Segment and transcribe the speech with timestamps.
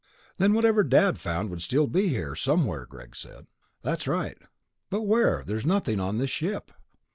[0.39, 3.45] "Then whatever Dad found would still be here, somewhere," Greg said.
[3.83, 4.39] "That's right."
[4.89, 5.43] "But where?
[5.45, 6.71] There's nothing on this ship."